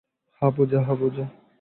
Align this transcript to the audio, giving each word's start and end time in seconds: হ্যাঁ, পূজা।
হ্যাঁ, 0.41 0.51
পূজা। 0.97 1.25